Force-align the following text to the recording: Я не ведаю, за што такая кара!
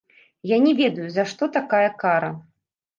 Я 0.51 0.57
не 0.65 0.73
ведаю, 0.81 1.07
за 1.17 1.27
што 1.35 1.53
такая 1.61 1.87
кара! 2.05 2.37